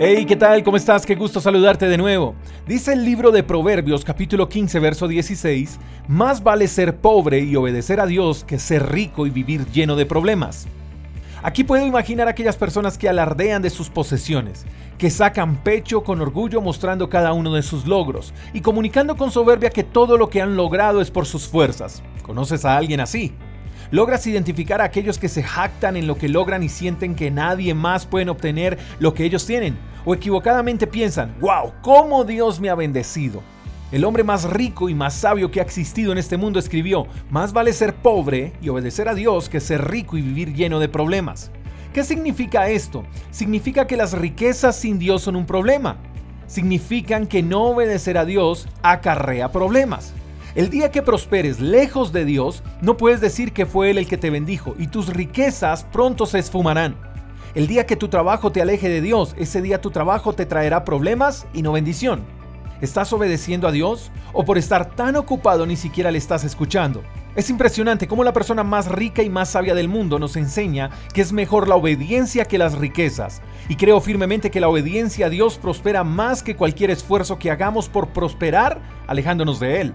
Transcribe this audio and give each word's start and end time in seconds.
Hey, 0.00 0.26
¿qué 0.26 0.36
tal? 0.36 0.62
¿Cómo 0.62 0.76
estás? 0.76 1.04
Qué 1.04 1.16
gusto 1.16 1.40
saludarte 1.40 1.88
de 1.88 1.98
nuevo. 1.98 2.36
Dice 2.68 2.92
el 2.92 3.04
libro 3.04 3.32
de 3.32 3.42
Proverbios 3.42 4.04
capítulo 4.04 4.48
15 4.48 4.78
verso 4.78 5.08
16, 5.08 5.76
más 6.06 6.40
vale 6.40 6.68
ser 6.68 6.98
pobre 6.98 7.40
y 7.40 7.56
obedecer 7.56 7.98
a 7.98 8.06
Dios 8.06 8.44
que 8.44 8.60
ser 8.60 8.92
rico 8.92 9.26
y 9.26 9.30
vivir 9.30 9.66
lleno 9.72 9.96
de 9.96 10.06
problemas. 10.06 10.68
Aquí 11.42 11.64
puedo 11.64 11.84
imaginar 11.84 12.28
a 12.28 12.30
aquellas 12.30 12.56
personas 12.56 12.96
que 12.96 13.08
alardean 13.08 13.60
de 13.60 13.70
sus 13.70 13.90
posesiones, 13.90 14.66
que 14.98 15.10
sacan 15.10 15.56
pecho 15.64 16.04
con 16.04 16.20
orgullo 16.20 16.60
mostrando 16.60 17.08
cada 17.08 17.32
uno 17.32 17.52
de 17.52 17.62
sus 17.62 17.84
logros 17.84 18.32
y 18.52 18.60
comunicando 18.60 19.16
con 19.16 19.32
soberbia 19.32 19.70
que 19.70 19.82
todo 19.82 20.16
lo 20.16 20.30
que 20.30 20.40
han 20.40 20.56
logrado 20.56 21.00
es 21.00 21.10
por 21.10 21.26
sus 21.26 21.48
fuerzas. 21.48 22.04
¿Conoces 22.22 22.64
a 22.64 22.76
alguien 22.76 23.00
así? 23.00 23.34
Logras 23.90 24.26
identificar 24.26 24.80
a 24.80 24.84
aquellos 24.84 25.18
que 25.18 25.28
se 25.28 25.42
jactan 25.42 25.96
en 25.96 26.06
lo 26.06 26.16
que 26.16 26.28
logran 26.28 26.62
y 26.62 26.68
sienten 26.68 27.14
que 27.14 27.30
nadie 27.30 27.72
más 27.72 28.04
puede 28.04 28.28
obtener 28.28 28.78
lo 28.98 29.14
que 29.14 29.24
ellos 29.24 29.46
tienen. 29.46 29.78
O 30.04 30.14
equivocadamente 30.14 30.86
piensan, 30.86 31.34
wow, 31.40 31.72
¿cómo 31.82 32.24
Dios 32.24 32.60
me 32.60 32.68
ha 32.68 32.74
bendecido? 32.74 33.42
El 33.90 34.04
hombre 34.04 34.24
más 34.24 34.44
rico 34.44 34.90
y 34.90 34.94
más 34.94 35.14
sabio 35.14 35.50
que 35.50 35.60
ha 35.60 35.62
existido 35.62 36.12
en 36.12 36.18
este 36.18 36.36
mundo 36.36 36.58
escribió, 36.58 37.06
más 37.30 37.54
vale 37.54 37.72
ser 37.72 37.94
pobre 37.94 38.52
y 38.60 38.68
obedecer 38.68 39.08
a 39.08 39.14
Dios 39.14 39.48
que 39.48 39.60
ser 39.60 39.88
rico 39.88 40.18
y 40.18 40.22
vivir 40.22 40.52
lleno 40.52 40.78
de 40.80 40.90
problemas. 40.90 41.50
¿Qué 41.94 42.04
significa 42.04 42.68
esto? 42.68 43.04
Significa 43.30 43.86
que 43.86 43.96
las 43.96 44.12
riquezas 44.12 44.76
sin 44.76 44.98
Dios 44.98 45.22
son 45.22 45.36
un 45.36 45.46
problema. 45.46 45.96
Significan 46.46 47.26
que 47.26 47.42
no 47.42 47.64
obedecer 47.64 48.18
a 48.18 48.26
Dios 48.26 48.68
acarrea 48.82 49.50
problemas. 49.50 50.12
El 50.58 50.70
día 50.70 50.90
que 50.90 51.02
prosperes 51.02 51.60
lejos 51.60 52.12
de 52.12 52.24
Dios, 52.24 52.64
no 52.82 52.96
puedes 52.96 53.20
decir 53.20 53.52
que 53.52 53.64
fue 53.64 53.90
Él 53.90 53.98
el 53.98 54.08
que 54.08 54.18
te 54.18 54.28
bendijo 54.28 54.74
y 54.76 54.88
tus 54.88 55.06
riquezas 55.06 55.84
pronto 55.84 56.26
se 56.26 56.40
esfumarán. 56.40 56.96
El 57.54 57.68
día 57.68 57.86
que 57.86 57.94
tu 57.94 58.08
trabajo 58.08 58.50
te 58.50 58.60
aleje 58.60 58.88
de 58.88 59.00
Dios, 59.00 59.36
ese 59.38 59.62
día 59.62 59.80
tu 59.80 59.92
trabajo 59.92 60.32
te 60.32 60.46
traerá 60.46 60.84
problemas 60.84 61.46
y 61.54 61.62
no 61.62 61.70
bendición. 61.70 62.24
¿Estás 62.80 63.12
obedeciendo 63.12 63.68
a 63.68 63.70
Dios? 63.70 64.10
¿O 64.32 64.44
por 64.44 64.58
estar 64.58 64.96
tan 64.96 65.14
ocupado 65.14 65.64
ni 65.64 65.76
siquiera 65.76 66.10
le 66.10 66.18
estás 66.18 66.42
escuchando? 66.42 67.04
Es 67.36 67.50
impresionante 67.50 68.08
cómo 68.08 68.24
la 68.24 68.32
persona 68.32 68.64
más 68.64 68.88
rica 68.88 69.22
y 69.22 69.30
más 69.30 69.50
sabia 69.50 69.76
del 69.76 69.86
mundo 69.86 70.18
nos 70.18 70.34
enseña 70.34 70.90
que 71.14 71.20
es 71.20 71.32
mejor 71.32 71.68
la 71.68 71.76
obediencia 71.76 72.46
que 72.46 72.58
las 72.58 72.76
riquezas. 72.76 73.42
Y 73.68 73.76
creo 73.76 74.00
firmemente 74.00 74.50
que 74.50 74.58
la 74.58 74.68
obediencia 74.68 75.26
a 75.26 75.30
Dios 75.30 75.56
prospera 75.56 76.02
más 76.02 76.42
que 76.42 76.56
cualquier 76.56 76.90
esfuerzo 76.90 77.38
que 77.38 77.52
hagamos 77.52 77.88
por 77.88 78.08
prosperar 78.08 78.80
alejándonos 79.06 79.60
de 79.60 79.82
Él. 79.82 79.94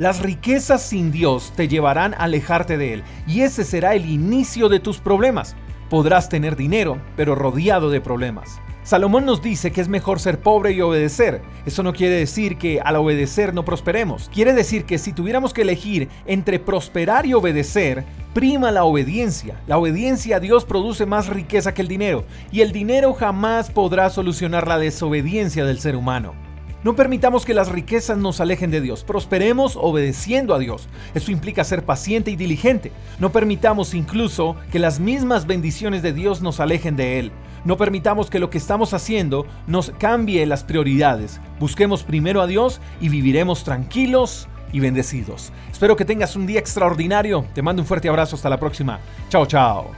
Las 0.00 0.22
riquezas 0.22 0.80
sin 0.80 1.12
Dios 1.12 1.52
te 1.54 1.68
llevarán 1.68 2.14
a 2.14 2.20
alejarte 2.20 2.78
de 2.78 2.94
Él 2.94 3.02
y 3.26 3.42
ese 3.42 3.64
será 3.64 3.94
el 3.94 4.06
inicio 4.08 4.70
de 4.70 4.80
tus 4.80 4.98
problemas. 4.98 5.56
Podrás 5.90 6.30
tener 6.30 6.56
dinero, 6.56 6.96
pero 7.16 7.34
rodeado 7.34 7.90
de 7.90 8.00
problemas. 8.00 8.62
Salomón 8.82 9.26
nos 9.26 9.42
dice 9.42 9.72
que 9.72 9.82
es 9.82 9.88
mejor 9.88 10.18
ser 10.18 10.40
pobre 10.40 10.72
y 10.72 10.80
obedecer. 10.80 11.42
Eso 11.66 11.82
no 11.82 11.92
quiere 11.92 12.14
decir 12.14 12.56
que 12.56 12.80
al 12.80 12.96
obedecer 12.96 13.52
no 13.52 13.66
prosperemos. 13.66 14.30
Quiere 14.32 14.54
decir 14.54 14.86
que 14.86 14.96
si 14.96 15.12
tuviéramos 15.12 15.52
que 15.52 15.60
elegir 15.60 16.08
entre 16.24 16.58
prosperar 16.58 17.26
y 17.26 17.34
obedecer, 17.34 18.06
prima 18.32 18.70
la 18.70 18.84
obediencia. 18.84 19.60
La 19.66 19.76
obediencia 19.76 20.36
a 20.36 20.40
Dios 20.40 20.64
produce 20.64 21.04
más 21.04 21.28
riqueza 21.28 21.74
que 21.74 21.82
el 21.82 21.88
dinero, 21.88 22.24
y 22.50 22.62
el 22.62 22.72
dinero 22.72 23.12
jamás 23.12 23.70
podrá 23.70 24.08
solucionar 24.08 24.66
la 24.66 24.78
desobediencia 24.78 25.66
del 25.66 25.78
ser 25.78 25.94
humano. 25.94 26.49
No 26.82 26.96
permitamos 26.96 27.44
que 27.44 27.52
las 27.52 27.68
riquezas 27.68 28.16
nos 28.16 28.40
alejen 28.40 28.70
de 28.70 28.80
Dios. 28.80 29.04
Prosperemos 29.04 29.76
obedeciendo 29.76 30.54
a 30.54 30.58
Dios. 30.58 30.88
Eso 31.14 31.30
implica 31.30 31.62
ser 31.62 31.84
paciente 31.84 32.30
y 32.30 32.36
diligente. 32.36 32.90
No 33.18 33.32
permitamos 33.32 33.92
incluso 33.92 34.56
que 34.72 34.78
las 34.78 34.98
mismas 34.98 35.46
bendiciones 35.46 36.02
de 36.02 36.14
Dios 36.14 36.40
nos 36.40 36.58
alejen 36.58 36.96
de 36.96 37.18
Él. 37.18 37.32
No 37.66 37.76
permitamos 37.76 38.30
que 38.30 38.38
lo 38.38 38.48
que 38.48 38.56
estamos 38.56 38.94
haciendo 38.94 39.46
nos 39.66 39.90
cambie 39.98 40.46
las 40.46 40.64
prioridades. 40.64 41.38
Busquemos 41.58 42.02
primero 42.02 42.40
a 42.40 42.46
Dios 42.46 42.80
y 42.98 43.10
viviremos 43.10 43.62
tranquilos 43.62 44.48
y 44.72 44.80
bendecidos. 44.80 45.52
Espero 45.70 45.96
que 45.96 46.06
tengas 46.06 46.34
un 46.34 46.46
día 46.46 46.60
extraordinario. 46.60 47.44
Te 47.54 47.60
mando 47.60 47.82
un 47.82 47.86
fuerte 47.86 48.08
abrazo. 48.08 48.36
Hasta 48.36 48.48
la 48.48 48.58
próxima. 48.58 49.00
Chao, 49.28 49.44
chao. 49.44 49.90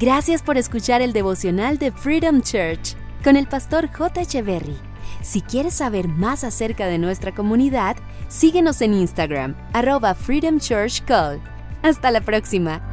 Gracias 0.00 0.42
por 0.42 0.56
escuchar 0.56 1.02
el 1.02 1.12
devocional 1.12 1.76
de 1.76 1.92
Freedom 1.92 2.40
Church 2.40 2.96
con 3.22 3.36
el 3.36 3.46
pastor 3.46 3.88
J. 3.92 4.22
Echeverry. 4.22 4.91
Si 5.22 5.40
quieres 5.40 5.74
saber 5.74 6.08
más 6.08 6.42
acerca 6.42 6.86
de 6.86 6.98
nuestra 6.98 7.32
comunidad, 7.32 7.96
síguenos 8.28 8.82
en 8.82 8.94
Instagram, 8.94 9.54
arroba 9.72 10.14
Freedom 10.14 10.58
Church 10.58 11.02
Call. 11.04 11.40
Hasta 11.82 12.10
la 12.10 12.20
próxima. 12.20 12.91